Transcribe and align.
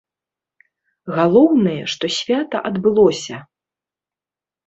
Галоўнае, 1.17 1.83
што 1.93 2.05
свята 2.17 2.57
адбылося! 2.69 3.37